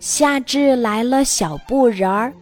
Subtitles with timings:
[0.00, 2.32] 夏至来了，小布人儿。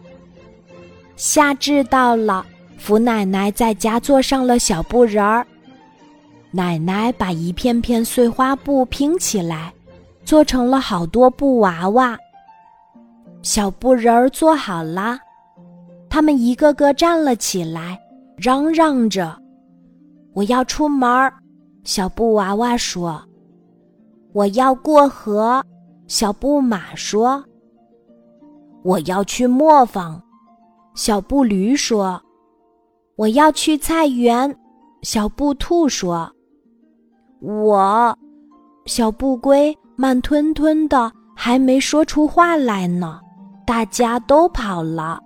[1.15, 2.45] 夏至到了，
[2.77, 5.45] 福奶奶在家做上了小布人儿。
[6.49, 9.71] 奶奶把一片片碎花布拼起来，
[10.25, 12.17] 做成了好多布娃娃。
[13.43, 15.19] 小布人儿做好了，
[16.09, 17.99] 他们一个个站了起来，
[18.35, 19.37] 嚷嚷着
[20.33, 21.31] ：“我要出门儿。”
[21.85, 23.23] 小布娃娃说
[24.33, 25.63] ：“我要过河。”
[26.11, 27.41] 小布马说。
[28.83, 30.21] 我要去磨坊，
[30.93, 32.21] 小布驴说
[33.15, 34.53] ：“我要去菜园。”
[35.03, 36.29] 小布兔说
[37.39, 38.13] ：“我。”
[38.85, 43.21] 小布龟慢吞吞的，还没说出话来呢，
[43.65, 45.17] 大家都跑了。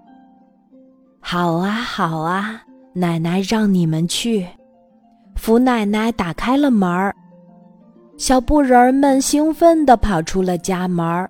[1.19, 2.61] 好啊，好啊，
[2.93, 4.47] 奶奶让你们去。
[5.35, 7.15] 福奶奶打开了门儿，
[8.17, 11.29] 小布人儿们兴奋地跑出了家门儿。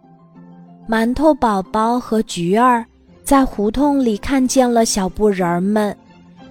[0.88, 2.85] 馒头宝宝和菊儿
[3.23, 5.96] 在胡同里看见了小布人儿们，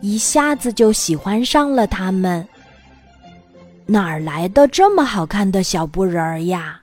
[0.00, 2.46] 一下子就喜欢上了他们。
[3.86, 6.80] 哪儿来的这么好看的小布人儿呀？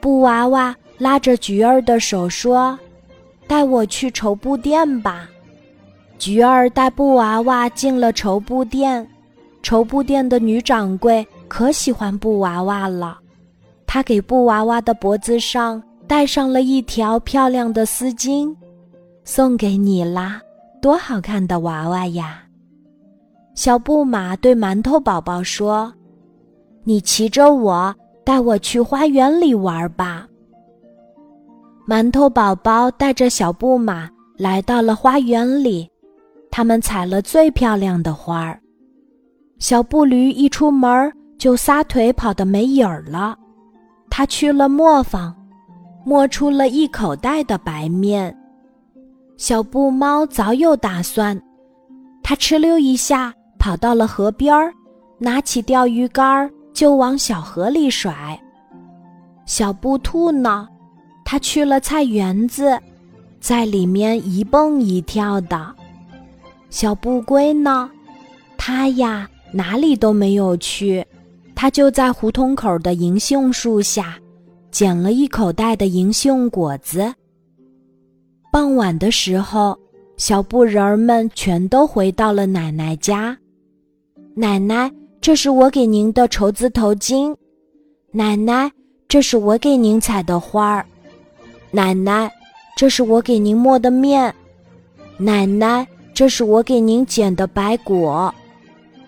[0.00, 2.76] 布娃娃拉着菊儿的手说
[3.46, 5.28] ：“带我去绸布店吧。”
[6.18, 9.08] 菊儿带布娃娃进了绸布店，
[9.62, 13.18] 绸布店的女掌柜可喜欢布娃娃了，
[13.86, 15.82] 他给布娃娃的脖子上。
[16.08, 18.56] 戴上了一条漂亮的丝巾，
[19.24, 20.40] 送给你啦！
[20.80, 22.44] 多好看的娃娃呀！
[23.54, 25.92] 小布马对馒头宝宝说
[26.82, 30.26] ：“你骑着我，带我去花园里玩吧。”
[31.86, 35.86] 馒头宝宝带着小布马来到了花园里，
[36.50, 38.58] 他们采了最漂亮的花儿。
[39.58, 43.38] 小布驴一出门就撒腿跑得没影儿了，
[44.10, 45.34] 他去了磨坊。
[46.04, 48.34] 磨出了一口袋的白面，
[49.36, 51.38] 小布猫早有打算，
[52.22, 54.72] 它哧溜一下跑到了河边儿，
[55.18, 58.40] 拿起钓鱼竿就往小河里甩。
[59.44, 60.66] 小布兔呢，
[61.26, 62.80] 它去了菜园子，
[63.38, 65.74] 在里面一蹦一跳的。
[66.70, 67.90] 小布龟呢，
[68.56, 71.04] 它呀哪里都没有去，
[71.60, 74.16] 他就在胡同口的银杏树下。
[74.70, 77.12] 捡了一口袋的银杏果子。
[78.52, 79.76] 傍晚的时候，
[80.16, 83.36] 小布人儿们全都回到了奶奶家。
[84.34, 84.88] 奶奶，
[85.20, 87.34] 这是我给您的绸子头巾。
[88.12, 88.70] 奶奶，
[89.08, 90.86] 这是我给您采的花儿。
[91.72, 92.30] 奶奶，
[92.76, 94.32] 这是我给您磨的面。
[95.16, 98.32] 奶奶，这是我给您剪的白果。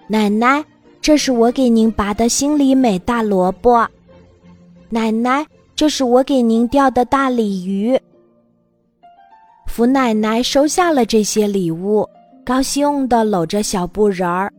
[0.09, 0.65] 奶奶，
[1.03, 3.89] 这是我给您拔的心里美大萝卜。
[4.89, 7.99] 奶奶，这是我给您钓的大鲤鱼。
[9.67, 12.07] 福奶奶收下了这些礼物，
[12.45, 14.53] 高兴地搂着小布人儿。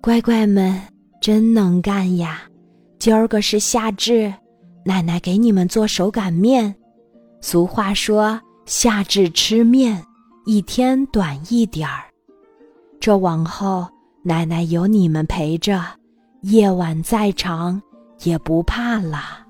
[0.00, 0.80] 乖乖们
[1.20, 2.42] 真能干呀！
[2.98, 4.32] 今儿个是夏至，
[4.84, 6.74] 奶奶给你们做手擀面。
[7.40, 10.02] 俗话说：“夏至吃面，
[10.46, 12.04] 一天短一点儿。”
[13.00, 13.86] 这往后，
[14.26, 15.84] 奶奶有你们陪着，
[16.40, 17.80] 夜晚再长
[18.22, 19.44] 也不怕了。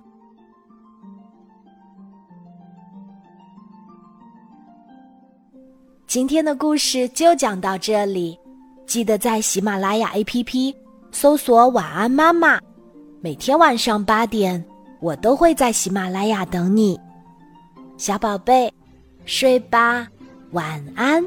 [6.09, 8.37] 今天的故事就讲到这里，
[8.85, 10.75] 记得在喜马拉雅 APP
[11.13, 12.61] 搜索“晚安妈妈”，
[13.23, 14.63] 每天晚上八点，
[15.01, 16.99] 我都会在喜马拉雅等你，
[17.97, 18.69] 小宝贝，
[19.25, 20.09] 睡吧，
[20.51, 21.25] 晚安。